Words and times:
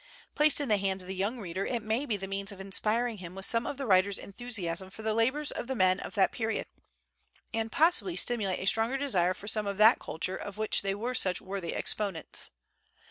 Placed 0.33 0.59
in 0.59 0.67
the 0.67 0.77
hands 0.79 1.03
of 1.03 1.07
the 1.07 1.13
young 1.15 1.37
reader, 1.39 1.63
it 1.63 1.83
may 1.83 2.07
be 2.07 2.17
the 2.17 2.27
means 2.27 2.51
of 2.51 2.59
inspiring 2.59 3.19
him 3.19 3.35
with 3.35 3.45
some 3.45 3.67
of 3.67 3.77
the 3.77 3.85
writer's 3.85 4.17
enthusiasm 4.17 4.89
for 4.89 5.03
the 5.03 5.13
labors 5.13 5.51
of 5.51 5.67
the 5.67 5.75
men 5.75 5.99
of 5.99 6.15
that 6.15 6.31
period, 6.31 6.65
and 7.53 7.71
possibly 7.71 8.15
stimulate 8.15 8.57
a 8.57 8.65
stronger 8.65 8.97
desire 8.97 9.35
for 9.35 9.47
some 9.47 9.67
of 9.67 9.77
that 9.77 9.99
culture 9.99 10.35
of 10.35 10.57
which 10.57 10.81
they 10.81 10.95
were 10.95 11.13
such 11.13 11.39
worthy 11.39 11.73
exponents. 11.75 12.49